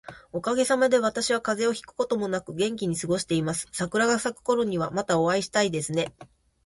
[0.31, 3.67] おかげさまで、私は風邪をひくこともなく元気に過ごしています。
[3.71, 6.11] 桜が咲くころには、またお会いしたいですね。